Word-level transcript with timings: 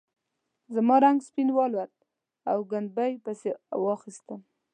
زما 0.75 0.95
رنګ 1.05 1.19
سپین 1.27 1.49
والوت 1.57 1.93
او 2.49 2.57
ګبڼۍ 2.71 3.13
پسې 3.23 3.49
واخیستم. 3.85 4.39